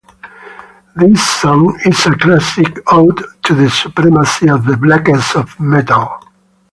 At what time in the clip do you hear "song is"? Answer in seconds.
1.23-2.07